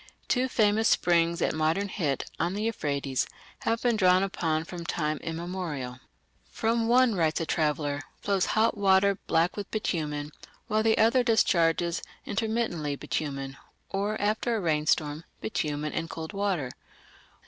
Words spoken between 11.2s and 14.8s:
discharges intermittently bitumen, or, after a